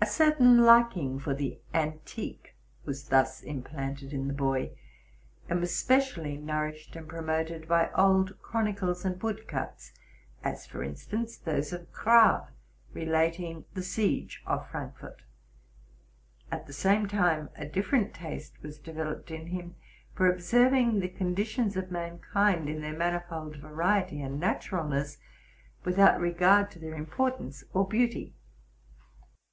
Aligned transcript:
A 0.00 0.06
certain 0.06 0.58
liking 0.64 1.18
for 1.18 1.32
the 1.32 1.60
antique 1.72 2.56
was 2.84 3.04
thus 3.08 3.40
implanted 3.40 4.12
in 4.12 4.28
the 4.28 4.34
hoy. 4.34 4.72
and 5.48 5.60
was 5.60 5.74
specially 5.74 6.36
nourished 6.36 6.94
and 6.94 7.08
promoted 7.08 7.66
by 7.66 7.90
old 7.92 8.38
chron 8.42 8.66
icles 8.66 9.04
and 9.04 9.22
woodcuts, 9.22 9.92
as, 10.42 10.66
for 10.66 10.82
instance, 10.82 11.38
those 11.38 11.72
of 11.72 11.90
Grave 11.92 12.42
relating 12.92 13.62
to 13.62 13.74
the 13.74 13.82
siege 13.82 14.42
of 14.44 14.68
Frankfort. 14.68 15.22
At 16.50 16.66
the 16.66 16.74
same 16.74 17.06
time 17.06 17.48
a 17.56 17.64
different 17.64 18.12
taste 18.12 18.60
was 18.60 18.78
developed 18.78 19.30
in 19.30 19.46
him 19.46 19.76
for 20.14 20.26
observing 20.30 20.98
the 20.98 21.08
cenditions 21.16 21.76
of 21.76 21.92
man 21.92 22.18
kind 22.18 22.68
in 22.68 22.82
their 22.82 22.96
manifold 22.98 23.56
variety 23.56 24.20
and 24.20 24.38
naturalness, 24.40 25.18
without 25.84 26.20
regard 26.20 26.70
to 26.72 26.78
their 26.80 26.94
importance 26.94 27.62
or 27.72 27.86
beauty. 27.86 28.34